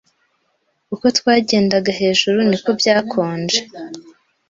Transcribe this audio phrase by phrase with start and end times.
[0.93, 3.59] Uko twagendaga hejuru, niko byakonje.